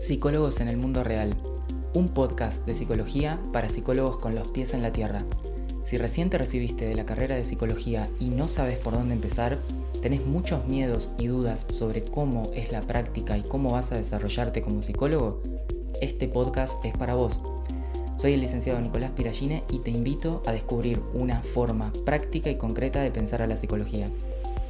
[0.00, 1.34] Psicólogos en el Mundo Real,
[1.92, 5.24] un podcast de psicología para psicólogos con los pies en la tierra.
[5.82, 9.58] Si recién te recibiste de la carrera de psicología y no sabes por dónde empezar,
[10.00, 14.62] tenés muchos miedos y dudas sobre cómo es la práctica y cómo vas a desarrollarte
[14.62, 15.42] como psicólogo,
[16.00, 17.40] este podcast es para vos.
[18.14, 23.00] Soy el licenciado Nicolás Piragine y te invito a descubrir una forma práctica y concreta
[23.00, 24.08] de pensar a la psicología.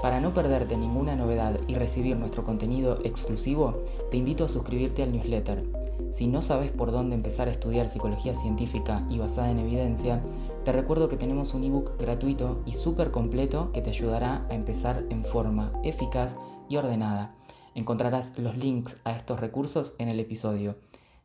[0.01, 3.83] Para no perderte ninguna novedad y recibir nuestro contenido exclusivo,
[4.13, 5.65] te invito a suscribirte al newsletter.
[6.13, 10.23] Si no sabes por dónde empezar a estudiar psicología científica y basada en evidencia,
[10.65, 15.05] te recuerdo que tenemos un ebook gratuito y súper completo que te ayudará a empezar
[15.11, 16.37] en forma eficaz
[16.69, 17.35] y ordenada.
[17.75, 20.77] Encontrarás los links a estos recursos en el episodio.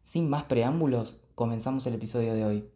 [0.01, 2.69] Sin más preámbulos, comenzamos el episodio de hoy.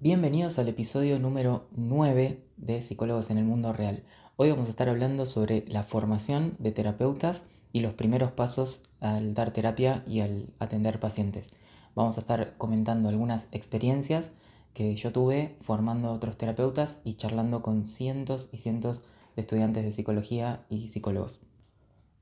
[0.00, 4.04] Bienvenidos al episodio número 9 de Psicólogos en el Mundo Real.
[4.36, 9.32] Hoy vamos a estar hablando sobre la formación de terapeutas y los primeros pasos al
[9.32, 11.50] dar terapia y al atender pacientes.
[11.94, 14.32] Vamos a estar comentando algunas experiencias
[14.72, 19.04] que yo tuve formando a otros terapeutas y charlando con cientos y cientos
[19.36, 21.40] de estudiantes de psicología y psicólogos.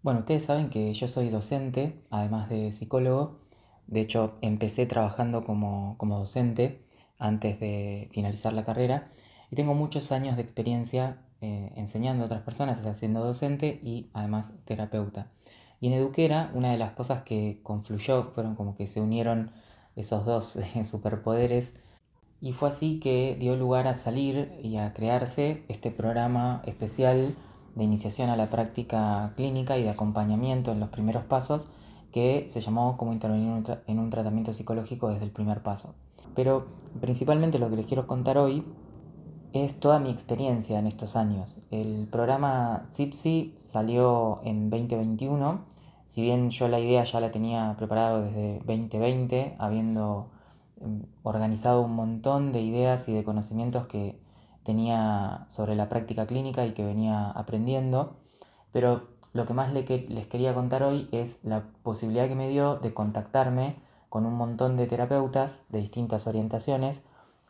[0.03, 3.39] Bueno, ustedes saben que yo soy docente, además de psicólogo.
[3.87, 6.84] De hecho, empecé trabajando como, como docente
[7.19, 9.11] antes de finalizar la carrera
[9.50, 13.81] y tengo muchos años de experiencia eh, enseñando a otras personas, o sea, siendo docente
[13.83, 15.27] y además terapeuta.
[15.81, 19.51] Y en Eduquera, una de las cosas que confluyó fueron como que se unieron
[19.97, 21.75] esos dos superpoderes
[22.41, 27.34] y fue así que dio lugar a salir y a crearse este programa especial
[27.75, 31.67] de iniciación a la práctica clínica y de acompañamiento en los primeros pasos
[32.12, 35.95] que se llamó como intervenir en un tratamiento psicológico desde el primer paso.
[36.34, 36.67] Pero
[37.01, 38.65] principalmente lo que les quiero contar hoy
[39.53, 41.58] es toda mi experiencia en estos años.
[41.70, 45.61] El programa CIPSI salió en 2021,
[46.05, 50.31] si bien yo la idea ya la tenía preparado desde 2020, habiendo
[50.81, 54.19] em, organizado un montón de ideas y de conocimientos que
[54.62, 58.16] tenía sobre la práctica clínica y que venía aprendiendo,
[58.72, 62.93] pero lo que más les quería contar hoy es la posibilidad que me dio de
[62.94, 63.77] contactarme
[64.09, 67.03] con un montón de terapeutas de distintas orientaciones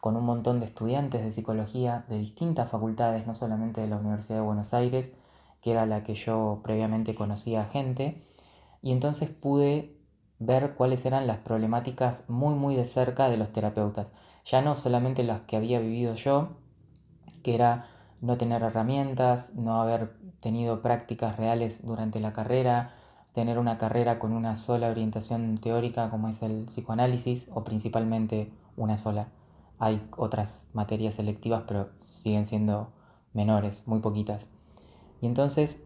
[0.02, 4.38] con un montón de estudiantes de psicología de distintas facultades, no solamente de la Universidad
[4.38, 5.12] de Buenos Aires,
[5.60, 8.20] que era la que yo previamente conocía a gente,
[8.82, 9.96] y entonces pude
[10.40, 14.10] ver cuáles eran las problemáticas muy muy de cerca de los terapeutas,
[14.44, 16.48] ya no solamente las que había vivido yo,
[17.44, 17.86] que era
[18.20, 22.92] no tener herramientas, no haber tenido prácticas reales durante la carrera,
[23.30, 28.96] tener una carrera con una sola orientación teórica como es el psicoanálisis o principalmente una
[28.96, 29.28] sola.
[29.82, 32.92] Hay otras materias selectivas, pero siguen siendo
[33.32, 34.46] menores, muy poquitas.
[35.20, 35.82] Y entonces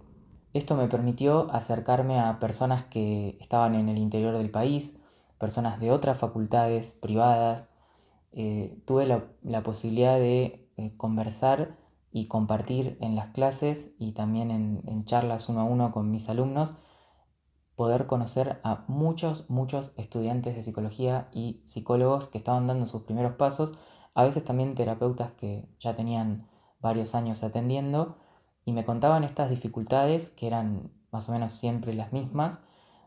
[0.53, 4.99] esto me permitió acercarme a personas que estaban en el interior del país,
[5.39, 7.71] personas de otras facultades privadas.
[8.33, 11.79] Eh, tuve la, posibilidad de eh, conversar
[12.13, 16.75] y compartir en las clases y también en charlas uno a uno con mis alumnos,
[17.77, 23.35] poder conocer a muchos, muchos estudiantes de psicología y psicólogos que estaban dando sus primeros
[23.35, 23.75] pasos
[24.17, 26.49] a veces también terapeutas que ya tenían
[26.81, 28.17] varios años atendiendo
[28.65, 32.61] y me contaban estas dificultades que eran más o menos siempre las mismas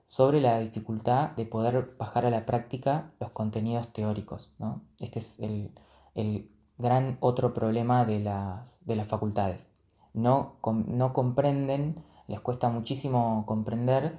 [0.06, 4.54] sobre la dificultad de poder bajar a la práctica los contenidos teóricos.
[5.00, 9.68] Este es el, gran otro problema de las, de las facultades.
[10.14, 14.18] No, no, comprenden, les cuesta muchísimo comprender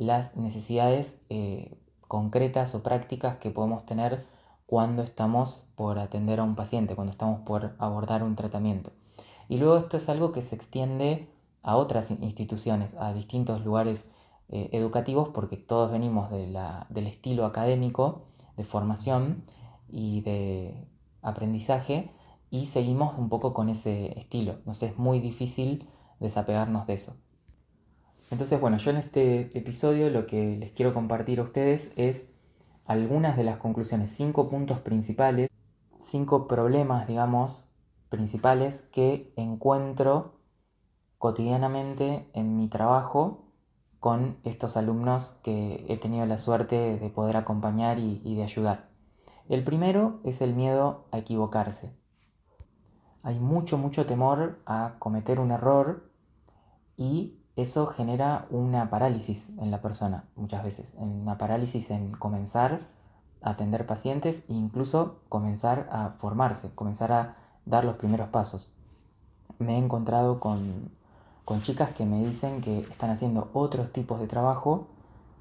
[0.00, 1.76] las necesidades eh,
[2.08, 4.24] concretas o prácticas que podemos tener
[4.64, 8.92] cuando estamos por atender a un paciente, cuando estamos por abordar un tratamiento.
[9.50, 11.28] Y luego esto es algo que se extiende
[11.62, 14.08] a otras instituciones, a distintos lugares
[14.48, 18.22] eh, educativos, porque todos venimos del estilo académico,
[18.56, 19.44] de formación
[19.86, 20.88] y de
[21.20, 22.10] aprendizaje,
[22.50, 24.60] y seguimos un poco con ese estilo.
[24.64, 25.86] Nos es muy difícil
[26.20, 27.16] desapegarnos de eso.
[28.30, 32.30] Entonces, bueno, yo en este episodio lo que les quiero compartir a ustedes es
[32.84, 35.50] algunas de las conclusiones, cinco puntos principales,
[35.98, 37.72] cinco problemas, digamos,
[38.08, 40.40] principales que encuentro
[41.18, 43.46] cotidianamente en mi trabajo
[43.98, 48.88] con estos alumnos que he tenido la suerte de poder acompañar y, y de ayudar.
[49.48, 51.92] El primero es el miedo a equivocarse.
[53.24, 56.10] Hay mucho, mucho temor a cometer un error
[56.96, 62.80] y eso genera una parálisis en la persona muchas veces, una parálisis en comenzar
[63.42, 67.36] a atender pacientes e incluso comenzar a formarse, comenzar a
[67.66, 68.70] dar los primeros pasos.
[69.58, 70.90] Me he encontrado con,
[71.62, 74.86] chicas que me dicen que están haciendo otros tipos de trabajo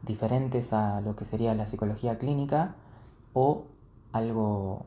[0.01, 2.75] diferentes a lo que sería la psicología clínica
[3.33, 3.65] o
[4.11, 4.85] algo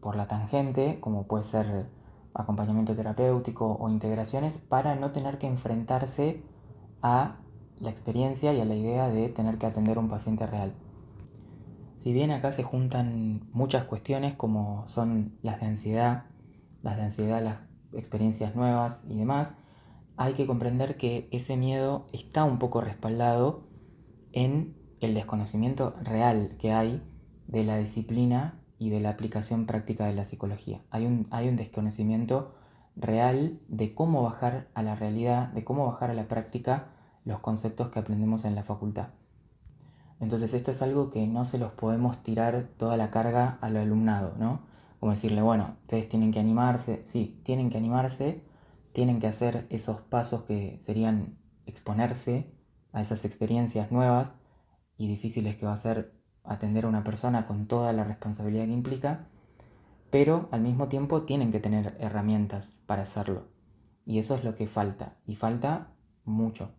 [0.00, 1.88] por la tangente, como puede ser
[2.34, 6.42] acompañamiento terapéutico o integraciones, para no tener que enfrentarse
[7.02, 7.36] a
[7.78, 10.74] la experiencia y a la idea de tener que atender a un paciente real.
[11.96, 16.24] Si bien acá se juntan muchas cuestiones como son las de ansiedad,
[16.82, 17.58] las de ansiedad, las
[17.92, 19.54] experiencias nuevas y demás,
[20.16, 23.68] hay que comprender que ese miedo está un poco respaldado
[24.32, 27.02] en el desconocimiento real que hay
[27.46, 30.82] de la disciplina y de la aplicación práctica de la psicología.
[30.90, 32.54] Hay un, hay un desconocimiento
[32.96, 36.88] real de cómo bajar a la realidad, de cómo bajar a la práctica
[37.24, 39.08] los conceptos que aprendemos en la facultad.
[40.20, 44.34] Entonces esto es algo que no se los podemos tirar toda la carga al alumnado,
[44.38, 44.60] ¿no?
[45.00, 48.44] Como decirle, bueno, ustedes tienen que animarse, sí, tienen que animarse,
[48.92, 52.52] tienen que hacer esos pasos que serían exponerse
[52.92, 54.34] a esas experiencias nuevas
[54.98, 56.12] y difíciles que va a ser
[56.44, 59.26] atender a una persona con toda la responsabilidad que implica,
[60.10, 63.48] pero al mismo tiempo tienen que tener herramientas para hacerlo.
[64.06, 65.88] Y eso es lo que falta, y falta
[66.24, 66.70] mucho.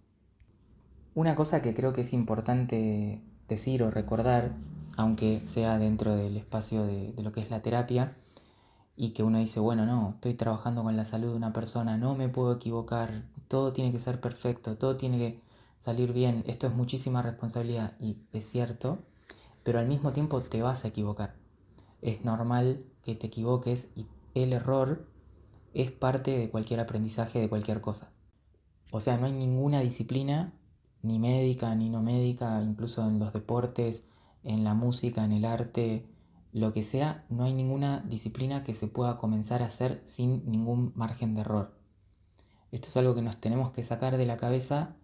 [1.15, 4.51] Una cosa que creo que es importante decir o recordar,
[4.97, 8.11] aunque sea dentro del espacio de, lo que es la terapia,
[8.95, 12.15] y que uno dice, bueno, no, estoy trabajando con la salud de una persona, no
[12.15, 15.41] me puedo equivocar, todo tiene que ser perfecto, todo tiene que
[15.77, 18.99] salir bien, esto es muchísima responsabilidad y es cierto,
[19.65, 21.35] pero al mismo tiempo te vas a equivocar.
[22.03, 25.07] Es normal que te equivoques y el error
[25.73, 28.11] es parte de cualquier aprendizaje de cualquier cosa.
[28.91, 30.53] O sea, no hay ninguna disciplina
[31.01, 34.07] ni médica, ni no médica, incluso en los deportes,
[34.43, 36.05] en la música, en el arte,
[36.53, 40.93] lo que sea, no hay ninguna disciplina que se pueda comenzar a hacer sin ningún
[40.95, 41.73] margen de error.
[42.71, 44.95] Esto es algo que nos tenemos que sacar de la cabeza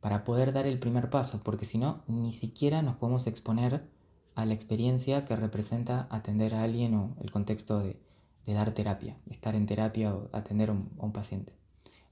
[0.00, 3.97] para poder dar el primer paso, porque si no, ni siquiera nos podemos exponer
[4.38, 8.00] a la experiencia que representa atender a alguien o el contexto de,
[8.46, 11.52] dar terapia, estar en terapia o atender a un paciente.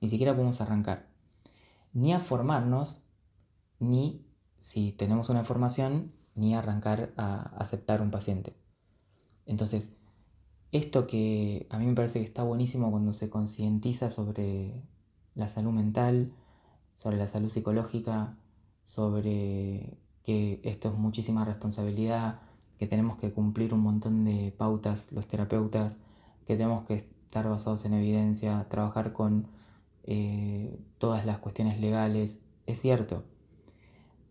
[0.01, 1.07] Ni siquiera podemos arrancar.
[1.93, 3.05] Ni a formarnos
[3.79, 4.27] ni
[4.59, 8.57] si tenemos una formación, ni arrancar a aceptar un paciente.
[9.47, 9.93] Entonces,
[10.73, 14.83] esto que a mí me parece que está buenísimo cuando se concientiza sobre
[15.37, 16.33] la salud mental,
[16.95, 18.37] sobre la salud psicológica,
[18.83, 19.97] sobre
[20.27, 22.41] que esto es muchísima responsabilidad,
[22.79, 25.95] que tenemos que cumplir un montón de pautas los terapeutas,
[26.47, 29.47] que tenemos que estar basados en evidencia, trabajar con
[30.03, 32.41] eh, todas las cuestiones legales.
[32.67, 33.23] Es cierto,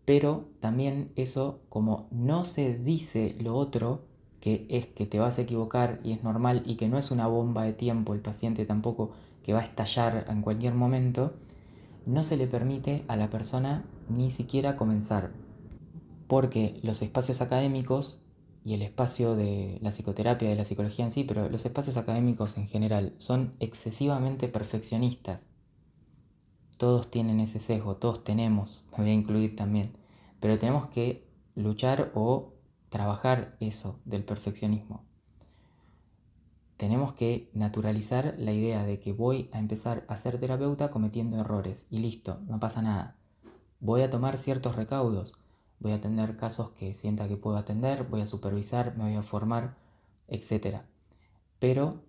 [0.04, 4.04] pero también eso, como no se dice lo otro,
[4.40, 7.26] que es que te vas a equivocar y es normal y que no es una
[7.26, 9.12] bomba de tiempo el paciente tampoco
[9.42, 11.32] que va a estallar en cualquier momento,
[12.04, 15.45] no se le permite a la persona ni siquiera comenzar.
[16.26, 18.22] Porque los espacios académicos
[18.64, 22.56] y el espacio de la psicoterapia, de la psicología en sí, pero los espacios académicos
[22.56, 25.46] en general son excesivamente perfeccionistas
[26.76, 29.96] todos tienen ese sesgo, todos tenemos, me voy a incluir también,
[30.40, 32.52] pero tenemos que luchar o
[32.90, 35.04] trabajar eso del perfeccionismo.
[36.76, 41.86] Tenemos que naturalizar la idea de que voy a empezar a ser terapeuta cometiendo errores
[41.88, 43.16] y listo, no pasa nada.
[43.80, 45.32] Voy a tomar ciertos recaudos,
[45.80, 49.22] voy a atender casos que sienta que puedo atender, voy a supervisar, me voy a
[49.22, 49.76] formar,
[50.28, 50.82] etc.
[51.58, 52.02] Pero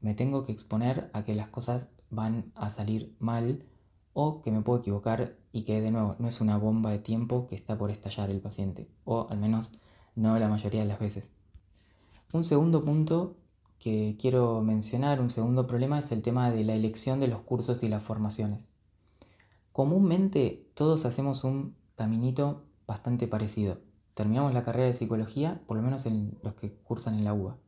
[0.00, 3.64] me tengo que exponer a que las cosas van a salir mal
[4.12, 7.46] o que me puedo equivocar y que de nuevo no es una bomba de tiempo
[7.46, 9.72] que está por estallar el paciente, o al menos
[10.14, 11.30] no la mayoría de las veces.
[12.32, 13.36] Un segundo punto
[13.78, 17.82] que quiero mencionar, un segundo problema, es el tema de la elección de los cursos
[17.82, 18.70] y las formaciones.
[19.72, 23.78] Comúnmente todos hacemos un caminito bastante parecido.
[24.14, 27.58] Terminamos la carrera de psicología, por lo menos en los que cursan en la UBA.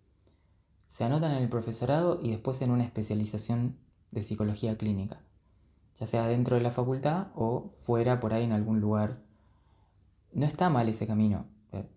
[0.87, 3.77] Se anotan en el profesorado y después en una especialización
[4.11, 5.21] de psicología clínica
[5.99, 9.21] ya sea dentro de la facultad o fuera por ahí en algún lugar.
[10.33, 11.89] No está mal ese camino, eh,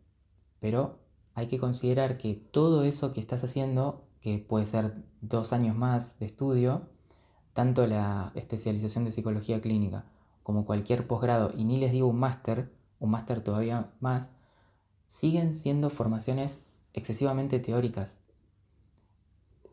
[0.60, 1.00] pero
[1.36, 6.18] hay que considerar que todo eso que estás haciendo, que puede ser dos años más
[6.20, 6.90] de estudio,
[7.54, 10.06] tanto la especialización de psicología clínica
[10.42, 14.29] como cualquier posgrado, y ni les digo un máster, un máster todavía más,
[15.08, 16.62] siguen siendo formaciones
[16.93, 18.17] excesivamente teóricas.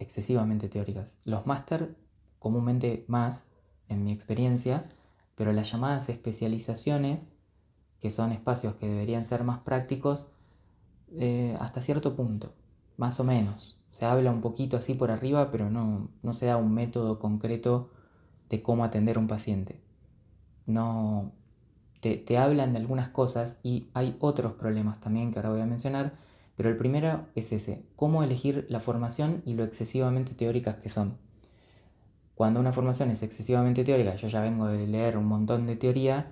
[0.00, 1.18] Excesivamente teóricas.
[1.24, 1.94] Los máster
[2.38, 3.44] comúnmente más
[3.88, 4.88] en mi experiencia,
[5.34, 7.26] pero las llamadas especializaciones,
[8.00, 10.28] que son espacios que deberían ser más prácticos,
[11.12, 12.54] eh, hasta cierto punto,
[12.96, 13.78] más o menos.
[13.90, 17.90] Se habla un poquito así por arriba, pero no, no se da un método concreto
[18.48, 19.80] de cómo atender a un paciente.
[20.66, 21.32] No,
[22.00, 26.12] te, hablan de algunas cosas y hay otros problemas también que ahora voy a mencionar,
[26.56, 31.16] pero el primero es ese, cómo elegir la formación y lo excesivamente teóricas que son.
[32.34, 36.30] Cuando una formación es excesivamente teórica, yo ya vengo de leer un montón de teoría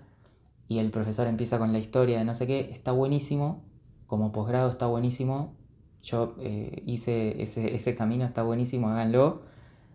[0.69, 3.63] y el profesor empieza con la historia de no sé qué, está buenísimo,
[4.07, 5.55] como posgrado está buenísimo,
[6.03, 9.43] yo eh, hice ese, ese camino, está buenísimo, háganlo,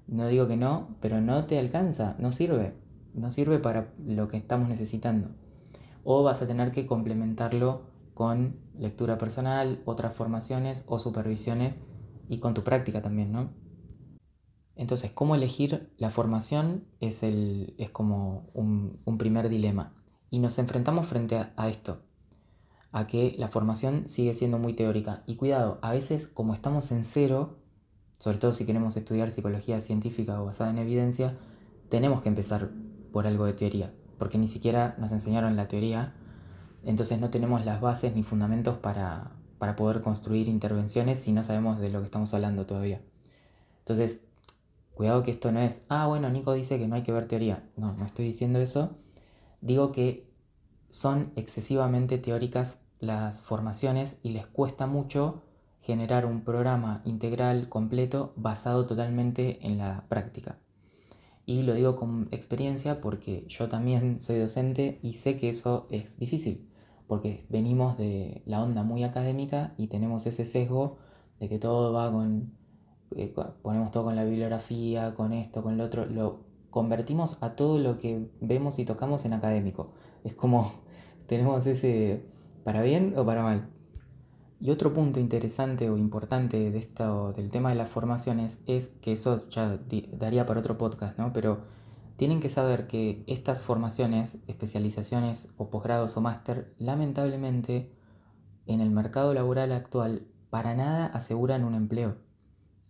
[0.07, 2.73] no digo que no, pero no te alcanza, no sirve,
[3.13, 5.29] no sirve para lo que estamos necesitando
[6.03, 7.81] o vas a tener que complementarlo
[8.13, 11.77] con lectura personal, otras formaciones o supervisiones
[12.27, 13.49] y con tu práctica también, ¿no?
[14.75, 16.85] Entonces, ¿cómo elegir la formación?
[16.99, 19.93] Es, el, es como un, primer dilema.
[20.29, 22.01] Y nos enfrentamos frente a, a esto,
[22.91, 25.23] a que la formación sigue siendo muy teórica.
[25.27, 27.59] Y cuidado, a veces como estamos en cero,
[28.17, 31.37] sobre todo si queremos estudiar psicología científica o basada en evidencia,
[31.89, 32.71] tenemos que empezar
[33.11, 36.13] por algo de teoría porque ni siquiera nos enseñaron la teoría,
[36.83, 39.31] entonces no tenemos las bases ni fundamentos para,
[39.75, 43.01] poder construir intervenciones si no sabemos de lo que estamos hablando todavía.
[43.79, 44.21] Entonces,
[44.93, 47.67] cuidado que esto no es, ah, bueno, Nico dice que no hay que ver teoría.
[47.77, 48.91] No, no estoy diciendo eso.
[49.59, 50.29] Digo que
[50.89, 55.41] son excesivamente teóricas las formaciones y les cuesta mucho
[55.79, 60.59] generar un programa integral completo basado totalmente en la práctica.
[61.51, 66.17] Y lo digo con experiencia porque yo también soy docente y sé que eso es
[66.17, 66.65] difícil,
[67.07, 70.95] porque venimos de la onda muy académica y tenemos ese sesgo
[71.41, 72.53] de que todo va con,
[73.17, 76.39] eh, ponemos todo con la bibliografía, con esto, con lo otro, lo
[76.69, 79.91] convertimos a todo lo que vemos y tocamos en académico.
[80.23, 80.71] Es como
[81.27, 82.23] tenemos ese
[82.63, 83.67] para bien o para mal.
[84.61, 89.13] Y otro punto interesante o importante de esto, del tema de las formaciones es que
[89.13, 89.79] eso ya
[90.11, 91.33] daría para otro podcast, ¿no?
[91.33, 91.63] Pero
[92.15, 97.91] tienen que saber que estas formaciones, especializaciones o posgrados o máster, lamentablemente
[98.67, 102.17] en el mercado laboral actual para nada aseguran un empleo.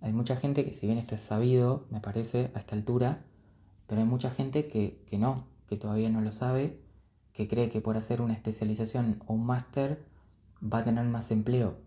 [0.01, 3.23] Hay mucha gente que, si bien esto es sabido, me parece, a esta altura,
[3.87, 6.81] pero hay mucha gente que, que no, que todavía no lo sabe,
[7.31, 10.10] que cree que por hacer una especialización o un máster
[10.61, 11.77] va a tener más empleo.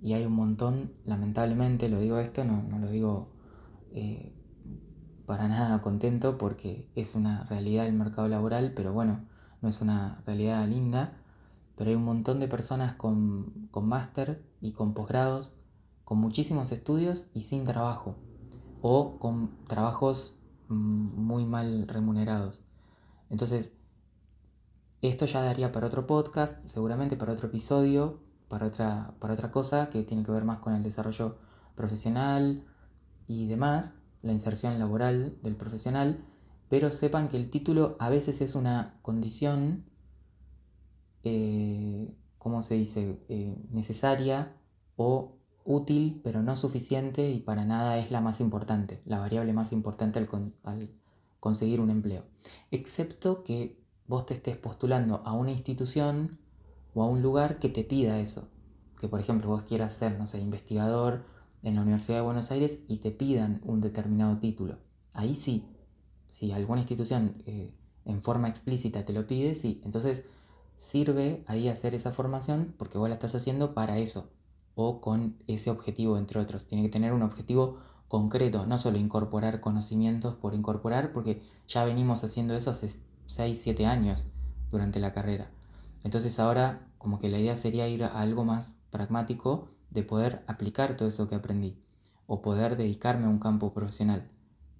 [0.00, 3.28] Y hay un montón, lamentablemente, lo digo esto, no, lo digo
[3.92, 4.32] eh,
[5.26, 9.20] para nada contento porque es una realidad del mercado laboral, pero bueno,
[9.60, 11.18] no es una realidad linda.
[11.76, 15.58] Pero hay un montón de personas con, con máster y con posgrados,
[16.04, 18.16] con muchísimos estudios y sin trabajo,
[18.82, 20.36] o con trabajos
[20.68, 22.60] mm, muy mal remunerados.
[23.30, 23.72] Entonces,
[25.08, 29.90] esto ya daría para otro podcast, seguramente para otro episodio, para otra, para otra cosa
[29.90, 31.38] que tiene que ver más con el desarrollo
[31.74, 32.64] profesional
[33.26, 36.24] y demás, la inserción laboral del profesional,
[36.68, 39.84] pero sepan que el título a veces es una condición,
[41.24, 44.54] eh, ¿cómo se dice?, eh, necesaria
[44.96, 49.72] o útil, pero no suficiente y para nada es la más importante, la variable más
[49.72, 50.28] importante al,
[50.62, 50.90] al
[51.40, 52.24] conseguir un empleo.
[52.70, 53.81] Excepto que
[54.12, 56.36] vos te estés postulando a una institución
[56.94, 58.46] o a un lugar que te pida eso.
[59.00, 61.24] Que por ejemplo vos quieras ser, no sé, investigador
[61.62, 64.76] en la Universidad de Buenos Aires y te pidan un determinado título.
[65.14, 65.64] Ahí sí,
[66.28, 67.72] si alguna institución eh,
[68.04, 69.80] en forma explícita te lo pide, sí.
[69.82, 70.24] Entonces
[70.76, 74.28] sirve ahí hacer esa formación porque vos la estás haciendo para eso
[74.74, 76.66] o con ese objetivo, entre otros.
[76.66, 77.78] Tiene que tener un objetivo
[78.08, 82.90] concreto, no solo incorporar conocimientos por incorporar, porque ya venimos haciendo eso hace
[83.26, 84.32] 6, 7 años
[84.70, 85.50] durante la carrera.
[86.04, 90.96] Entonces ahora como que la idea sería ir a algo más pragmático de poder aplicar
[90.96, 91.76] todo eso que aprendí
[92.26, 94.28] o poder dedicarme a un campo profesional,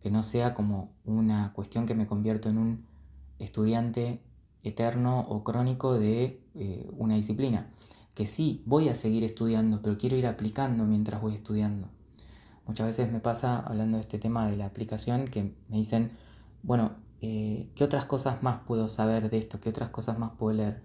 [0.01, 2.87] que no sea como una cuestión que me convierto en un
[3.39, 4.23] estudiante
[4.63, 7.67] eterno o crónico de eh, una disciplina.
[8.15, 11.89] Que sí, voy a seguir estudiando, pero quiero ir aplicando mientras voy estudiando.
[12.67, 16.13] Muchas veces me pasa, hablando de este tema de la aplicación, que me dicen,
[16.63, 19.61] bueno, eh, ¿qué otras cosas más puedo saber de esto?
[19.61, 20.83] ¿Qué otras cosas más puedo leer?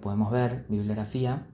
[0.00, 1.46] podemos ver bibliografía,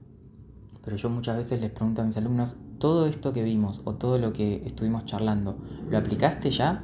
[0.83, 4.17] pero yo muchas veces les pregunto a mis alumnos, todo esto que vimos o todo
[4.17, 6.83] lo que estuvimos charlando, ¿lo aplicaste ya?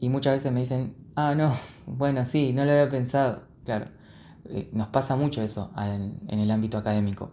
[0.00, 1.54] Y muchas veces me dicen, ah, no,
[1.86, 3.44] bueno, sí, no lo había pensado.
[3.64, 3.86] Claro,
[4.50, 7.30] eh, nos pasa mucho eso en, en el ámbito académico.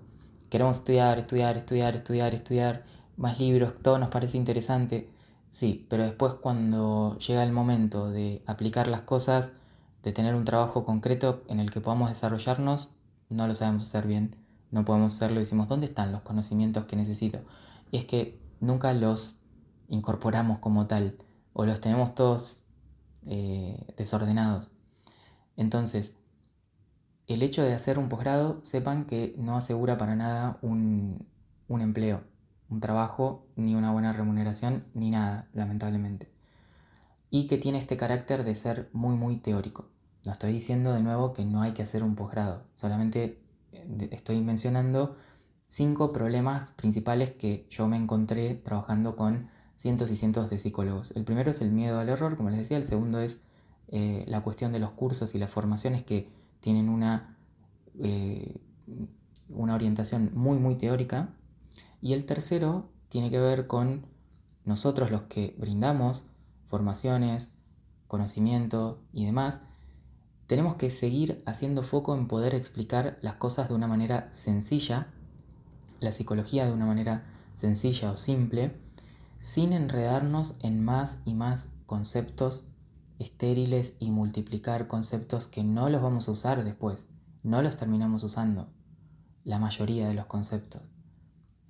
[0.49, 2.85] Queremos estudiar, estudiar, estudiar, estudiar, estudiar,
[3.17, 5.09] más libros, todo nos parece interesante
[5.51, 9.51] Sí, pero después cuando llega el momento de aplicar las cosas,
[10.01, 12.91] de tener un trabajo concreto en el que podamos desarrollarnos,
[13.29, 14.37] no lo sabemos hacer bien,
[14.71, 17.39] no podemos hacerlo decimos, ¿dónde están los conocimientos que necesito?
[17.91, 19.39] Y es que nunca los
[19.89, 21.17] incorporamos como tal,
[21.51, 22.61] o los tenemos todos
[23.25, 24.71] eh, desordenados.
[25.57, 26.13] Entonces,
[27.27, 31.27] el hecho de hacer un posgrado, sepan que no asegura para nada un,
[31.67, 32.21] un empleo,
[32.71, 36.31] un trabajo, ni una buena remuneración, ni nada, lamentablemente.
[37.29, 39.89] Y que tiene este carácter de ser muy, muy teórico.
[40.25, 44.41] No estoy diciendo de nuevo que no hay que hacer un posgrado, solamente eh, estoy
[44.41, 45.17] mencionando
[45.67, 51.11] cinco problemas principales que yo me encontré trabajando con cientos y cientos de psicólogos.
[51.11, 53.41] El primero es el miedo al error, como les decía, el segundo es
[53.87, 57.37] eh, la cuestión de los cursos y las formaciones que tienen una,
[57.99, 58.61] eh,
[59.49, 61.33] una orientación muy, muy teórica.
[62.01, 64.07] Y el tercero tiene que ver con
[64.65, 66.25] nosotros los que brindamos
[66.67, 67.51] formaciones,
[68.07, 69.61] conocimiento y demás,
[70.47, 75.07] tenemos que seguir haciendo foco en poder explicar las cosas de una manera sencilla,
[75.99, 78.75] la psicología de una manera sencilla o simple,
[79.39, 82.67] sin enredarnos en más y más conceptos
[83.17, 87.05] estériles y multiplicar conceptos que no los vamos a usar después,
[87.43, 88.67] no los terminamos usando,
[89.43, 90.81] la mayoría de los conceptos.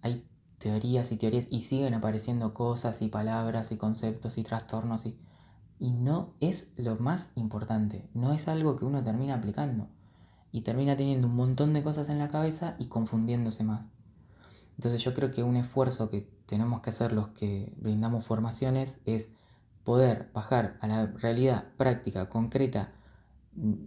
[0.02, 0.26] Hay
[0.58, 5.18] teorías y teorías y siguen apareciendo cosas y palabras y conceptos y trastornos y,
[5.80, 9.88] y no es lo más importante, no es algo que uno termina aplicando
[10.52, 13.88] y termina teniendo un montón de cosas en la cabeza y confundiéndose más.
[14.78, 19.30] Entonces yo creo que un esfuerzo que tenemos que hacer los que brindamos formaciones es
[19.84, 22.92] poder bajar a la realidad práctica, concreta,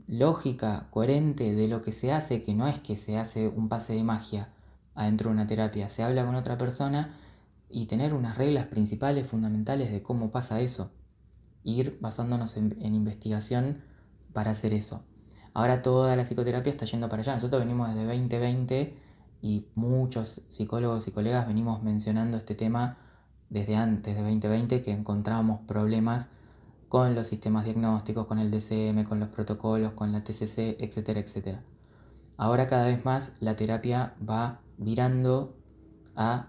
[0.09, 3.94] lógica, coherente de lo que se hace, que no es que se hace un pase
[3.94, 4.49] de magia
[4.94, 7.14] adentro de una terapia, se habla con otra persona
[7.68, 10.92] y tener unas reglas principales, fundamentales de cómo pasa eso.
[11.64, 13.82] Ir basándonos en, investigación
[14.32, 15.02] para hacer eso.
[15.54, 17.34] Ahora toda la psicoterapia está yendo para allá.
[17.34, 18.98] Nosotros venimos desde 2020
[19.42, 22.96] y muchos psicólogos y colegas venimos mencionando este tema
[23.50, 26.28] desde antes de 2020 que encontramos problemas
[26.88, 31.62] con los sistemas diagnósticos, con el DCM, con los protocolos, con la TCC, etcétera, etcétera.
[32.36, 35.56] Ahora cada vez más la terapia va virando
[36.16, 36.48] a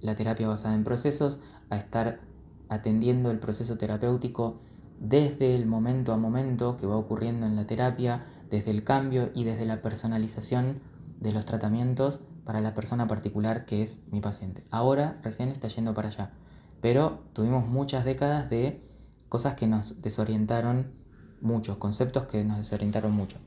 [0.00, 2.20] la terapia basada en procesos, a estar
[2.68, 4.60] atendiendo el proceso terapéutico
[5.00, 9.44] desde el momento a momento que va ocurriendo en la terapia, desde el cambio y
[9.44, 10.80] desde la personalización
[11.20, 14.64] de los tratamientos para la persona particular que es mi paciente.
[14.70, 16.32] Ahora recién está yendo para allá,
[16.80, 18.82] pero tuvimos muchas décadas de
[19.28, 20.92] cosas que nos desorientaron
[21.40, 23.38] mucho, conceptos que nos desorientaron mucho.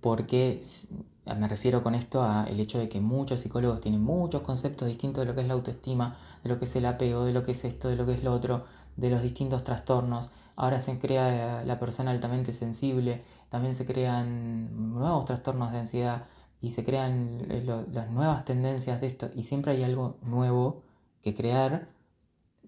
[0.00, 0.60] Porque
[1.34, 5.26] me refiero con esto al hecho de que muchos psicólogos tienen muchos conceptos distintos de
[5.26, 7.64] lo que es la autoestima, de lo que es el apego, de lo que es
[7.64, 8.64] esto, de lo que es lo otro,
[8.96, 10.30] de los distintos trastornos.
[10.56, 16.24] Ahora se crea la persona altamente sensible, también se crean nuevos trastornos de ansiedad
[16.60, 20.82] y se crean eh, las nuevas tendencias de esto y siempre hay algo nuevo
[21.22, 21.88] que crear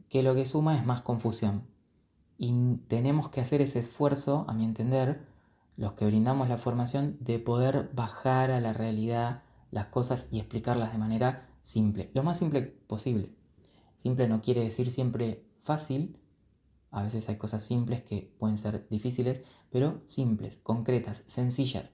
[0.08, 1.62] que lo que suma es más confusión.
[2.38, 5.26] Y tenemos que hacer ese esfuerzo, a mi entender,
[5.80, 10.92] los que brindamos la formación, de poder bajar a la realidad las cosas y explicarlas
[10.92, 13.34] de manera simple, lo más simple posible.
[13.94, 16.18] Simple no quiere decir siempre fácil,
[16.90, 19.40] a veces hay cosas simples que pueden ser difíciles,
[19.70, 21.86] pero simples, concretas, sencillas.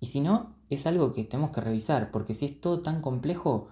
[0.00, 3.68] Y si no, es algo que tenemos que revisar, porque si es todo tan complejo,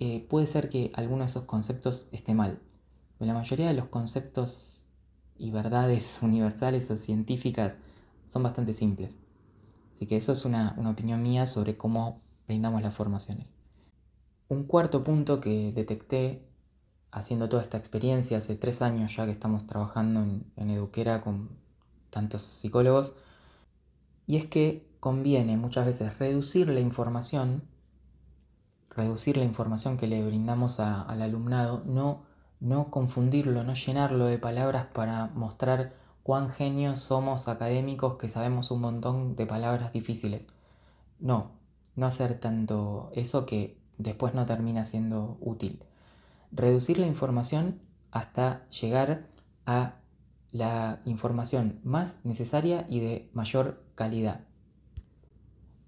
[0.00, 2.60] eh, puede ser que alguno de esos conceptos esté mal.
[3.16, 4.78] Pero la mayoría de los conceptos
[5.38, 7.78] y verdades universales o científicas
[8.26, 9.18] son bastante simples.
[9.92, 13.52] Así que eso es una, opinión mía sobre cómo brindamos las formaciones.
[14.48, 16.42] Un cuarto punto que detecté
[17.10, 21.50] haciendo toda esta experiencia, hace tres años ya que estamos trabajando en, en Eduquera con
[22.10, 23.14] tantos psicólogos,
[24.26, 27.62] y es que conviene muchas veces reducir la información,
[28.90, 32.22] reducir la información que le brindamos al alumnado, no,
[32.58, 35.92] no confundirlo, no llenarlo de palabras para mostrar
[36.24, 40.48] cuán genios somos académicos que sabemos un montón de palabras difíciles.
[41.20, 41.52] No,
[41.96, 45.84] no hacer tanto eso que después no termina siendo útil.
[46.50, 47.78] Reducir la información
[48.10, 49.26] hasta llegar
[49.66, 49.96] a
[50.50, 54.46] la información más necesaria y de mayor calidad.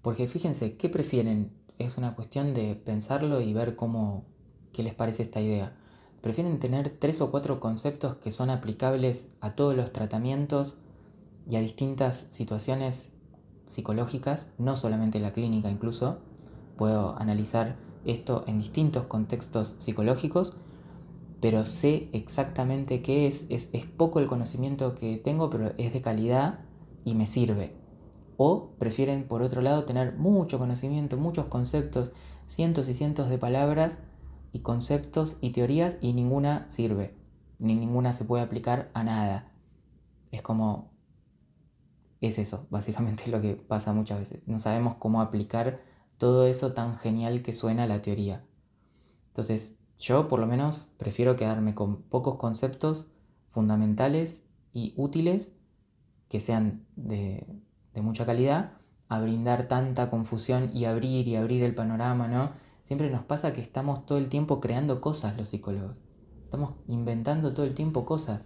[0.03, 1.51] Porque fíjense, ¿qué prefieren?
[1.79, 4.25] Es una cuestión de pensarlo y ver cómo,
[4.71, 5.75] qué les parece esta idea.
[6.21, 10.79] Prefieren tener tres o cuatro conceptos que son aplicables a todos los tratamientos
[11.49, 13.09] y a distintas situaciones
[13.65, 16.19] psicológicas, no solamente la clínica incluso.
[16.75, 20.55] Puedo analizar esto en distintos contextos psicológicos,
[21.39, 23.45] pero sé exactamente qué es.
[23.49, 26.59] Es, poco el conocimiento que tengo, pero es de calidad
[27.05, 27.75] y me sirve.
[28.37, 32.11] O prefieren, por otro lado, tener mucho conocimiento, muchos conceptos,
[32.45, 33.99] cientos y cientos de palabras
[34.51, 37.15] y conceptos y teorías y ninguna sirve,
[37.59, 39.51] ni ninguna se puede aplicar a nada.
[40.31, 40.91] Es como
[42.21, 44.41] es eso, básicamente lo que pasa muchas veces.
[44.45, 45.81] No sabemos cómo aplicar
[46.17, 48.45] todo eso tan genial que suena la teoría.
[49.27, 53.07] Entonces, yo por lo menos prefiero quedarme con pocos conceptos
[53.51, 55.55] fundamentales y útiles
[56.27, 58.73] que sean de, de mucha calidad
[59.09, 62.51] a brindar tanta confusión y abrir y abrir el panorama, ¿no?
[62.87, 65.97] Siempre nos pasa que estamos todo el tiempo creando cosas los psicólogos.
[66.45, 68.45] Estamos inventando todo el tiempo cosas.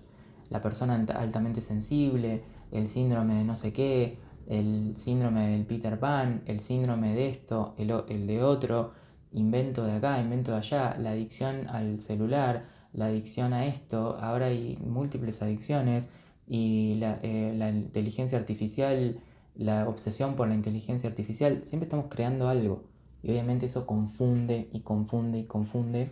[0.49, 6.41] La persona altamente sensible, el síndrome de no sé qué, el síndrome del Peter Pan,
[6.47, 8.93] el síndrome de esto, el, el de otro,
[9.31, 14.47] invento de acá, invento de allá, la adicción al celular, la adicción a esto, ahora
[14.47, 16.07] hay múltiples adicciones
[16.47, 19.21] y la, eh, la inteligencia artificial
[19.55, 22.83] la obsesión por la inteligencia artificial, siempre estamos creando algo.
[23.23, 26.11] Y obviamente eso confunde y confunde y confunde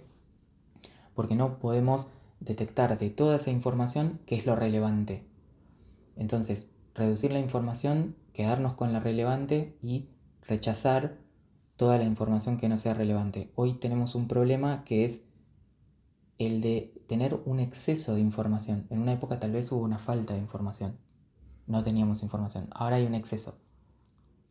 [1.13, 2.07] porque no podemos
[2.39, 5.25] detectar de toda esa información qué es lo relevante.
[6.15, 10.09] Entonces, reducir la información, quedarnos con la relevante y
[10.41, 11.17] rechazar
[11.75, 13.51] toda la información que no sea relevante.
[13.55, 15.25] Hoy tenemos un problema que es
[16.37, 18.87] el de tener un exceso de información.
[18.89, 20.97] En una época tal vez hubo una falta de información
[21.69, 22.67] no teníamos información.
[22.71, 23.57] Ahora hay un exceso.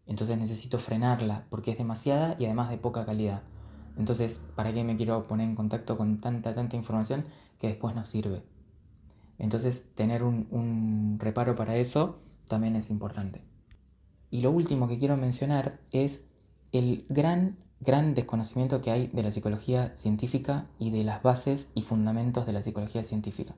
[0.09, 3.43] Entonces necesito frenarla porque es demasiada y además de poca calidad.
[3.97, 7.25] Entonces, ¿para qué me quiero poner en contacto con tanta, tanta información
[7.59, 8.43] que después no sirve?
[9.39, 13.43] Entonces, tener un, un reparo para eso también es importante.
[14.31, 16.27] Y lo último que quiero mencionar es
[16.73, 21.83] el gran, gran desconocimiento que hay de la psicología científica y de las bases y
[21.83, 23.55] fundamentos de la psicología científica.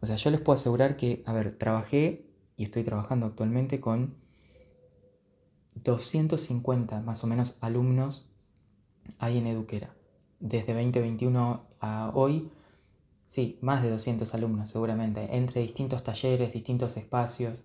[0.00, 2.26] O sea, yo les puedo asegurar que, a ver, trabajé
[2.56, 4.14] y estoy trabajando actualmente con
[5.82, 8.28] 250 más o menos alumnos
[9.18, 9.94] ahí en Eduquera.
[10.40, 12.50] Desde 2021 a hoy,
[13.24, 17.64] sí, más de 200 alumnos seguramente, entre distintos talleres, distintos espacios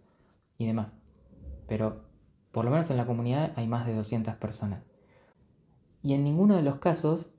[0.58, 0.96] y demás.
[1.68, 2.04] Pero
[2.52, 4.86] por lo menos en la comunidad hay más de 200 personas.
[6.04, 7.34] Y en ninguno de los casos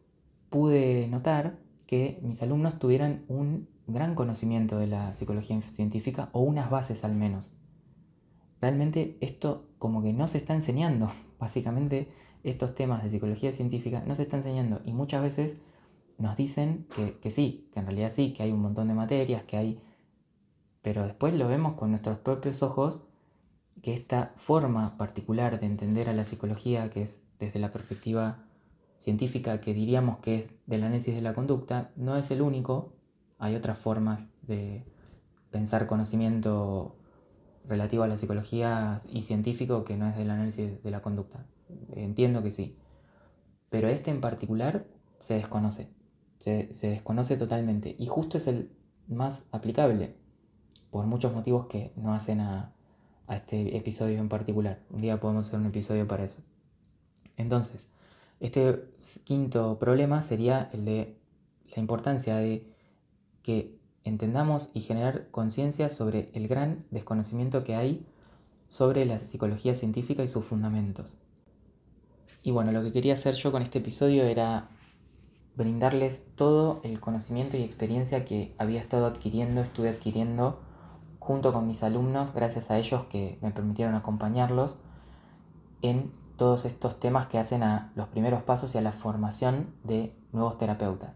[0.51, 6.71] pude notar que mis alumnos tuvieran un gran conocimiento de la psicología científica o unas
[6.71, 7.59] bases al menos.
[8.62, 12.09] Realmente esto como que no se está enseñando, básicamente
[12.44, 14.81] estos temas de psicología científica no se está enseñando.
[14.85, 15.57] Y muchas veces
[16.16, 19.42] nos dicen que, que sí, que en realidad sí, que hay un montón de materias,
[19.42, 19.81] que hay...
[20.81, 23.05] Pero después lo vemos con nuestros propios ojos
[23.83, 28.44] que esta forma particular de entender a la psicología, que es desde la perspectiva
[28.96, 32.92] científica que diríamos que es del análisis de la conducta, no es el único.
[33.38, 34.85] Hay otras formas de
[35.51, 36.96] pensar conocimiento
[37.66, 41.46] relativo a la psicología y científico que no es del análisis de la conducta.
[41.94, 42.77] Entiendo que sí.
[43.70, 44.87] Pero este en particular
[45.18, 45.88] se desconoce.
[46.38, 47.94] Se, desconoce totalmente.
[47.98, 48.70] Y justo es el
[49.09, 50.16] más aplicable.
[50.90, 52.72] Por muchos motivos que no hacen a,
[53.27, 54.81] a este episodio en particular.
[54.90, 56.42] Un día podemos hacer un episodio para eso.
[57.37, 57.87] Entonces,
[58.40, 58.90] este
[59.25, 61.16] quinto problema sería el de
[61.75, 62.68] la importancia de
[63.42, 68.07] que entendamos y generar conciencia sobre el gran desconocimiento que hay
[68.69, 71.17] sobre la psicología científica y sus fundamentos.
[72.43, 74.69] Y bueno, lo que quería hacer yo con este episodio era
[75.55, 80.61] brindarles todo el conocimiento y experiencia que había estado adquiriendo, estuve adquiriendo
[81.19, 84.79] junto con mis alumnos, gracias a ellos que me permitieron acompañarlos
[85.83, 90.12] en todos estos temas que hacen a los primeros pasos y a la formación de
[90.33, 91.12] nuevos terapeutas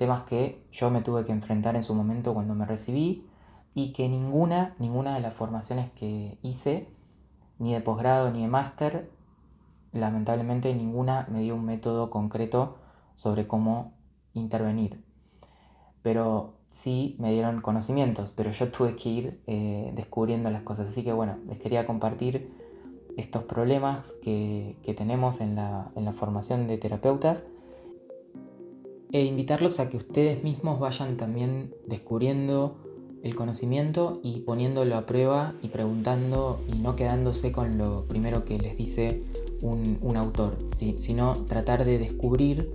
[0.00, 3.26] temas que yo me tuve que enfrentar en su momento cuando me recibí
[3.74, 6.88] y que ninguna, ninguna de las formaciones que hice,
[7.58, 9.10] ni de posgrado ni de máster,
[9.92, 12.78] lamentablemente ninguna me dio un método concreto
[13.14, 13.92] sobre cómo
[14.32, 15.04] intervenir.
[16.00, 20.88] Pero sí me dieron conocimientos, pero yo tuve que ir eh, descubriendo las cosas.
[20.88, 22.50] Así que bueno, les quería compartir
[23.18, 27.44] estos problemas que, tenemos en la, en la formación de terapeutas
[29.12, 32.76] e invitarlos a que ustedes mismos vayan también descubriendo
[33.22, 38.56] el conocimiento y poniéndolo a prueba y preguntando y no quedándose con lo primero que
[38.58, 39.22] les dice
[39.60, 40.56] un, autor,
[40.98, 42.70] sino tratar de descubrir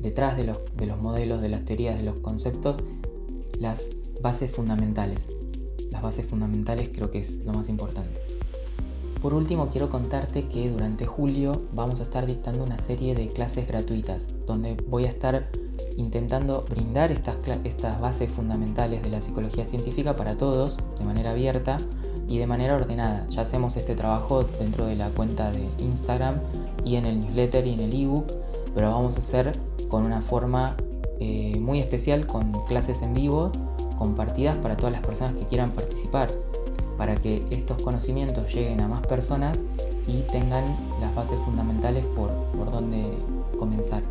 [0.00, 2.82] detrás de los, de los modelos, de las teorías, de los conceptos,
[3.58, 3.90] las
[4.20, 5.28] bases fundamentales.
[5.90, 8.20] Las bases fundamentales creo que es lo más importante.
[9.24, 13.66] Por último, quiero contarte que durante julio vamos a estar dictando una serie de clases
[13.66, 15.46] gratuitas, donde voy a estar
[15.96, 17.38] intentando brindar estas,
[18.02, 21.78] bases fundamentales de la psicología científica para todos, de manera abierta
[22.28, 23.26] y de manera ordenada.
[23.30, 26.40] Ya hacemos este trabajo dentro de la cuenta de Instagram
[26.84, 28.26] y en el newsletter y en el ebook,
[28.74, 29.58] pero vamos a hacer
[29.88, 30.76] con una forma
[31.18, 33.52] eh, muy especial con clases en vivo
[33.96, 36.30] compartidas para todas las personas que quieran participar.
[36.96, 39.60] Para que estos conocimientos lleguen a más personas
[40.06, 42.70] y tengan las bases fundamentales por, por
[43.58, 44.02] comenzar.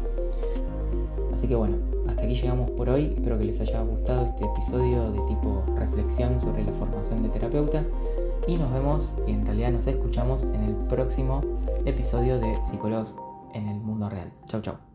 [1.32, 3.14] Así que bueno, hasta aquí llegamos por hoy.
[3.16, 7.84] Espero que les haya gustado este episodio de tipo reflexión sobre la formación de terapeuta.
[8.48, 11.42] Y nos vemos, y en realidad nos escuchamos en el próximo
[11.86, 13.18] episodio de Psicólogos
[13.54, 14.32] en el Mundo Real.
[14.48, 14.93] Chau, chau.